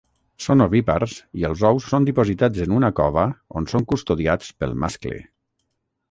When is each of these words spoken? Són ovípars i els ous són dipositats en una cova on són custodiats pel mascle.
Són 0.43 0.61
ovípars 0.63 1.17
i 1.41 1.43
els 1.49 1.59
ous 1.67 1.89
són 1.91 2.07
dipositats 2.07 2.63
en 2.65 2.73
una 2.77 2.89
cova 2.99 3.25
on 3.61 3.67
són 3.73 3.85
custodiats 3.93 4.49
pel 4.63 4.73
mascle. 4.85 5.21